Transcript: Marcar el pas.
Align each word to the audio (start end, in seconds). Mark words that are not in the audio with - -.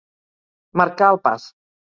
Marcar 0.81 1.11
el 1.17 1.21
pas. 1.29 1.47